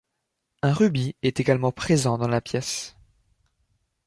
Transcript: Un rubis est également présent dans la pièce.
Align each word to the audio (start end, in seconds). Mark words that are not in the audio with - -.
Un 0.63 0.73
rubis 0.73 1.15
est 1.21 1.39
également 1.39 1.71
présent 1.71 2.17
dans 2.17 2.27
la 2.27 2.41
pièce. 2.41 2.95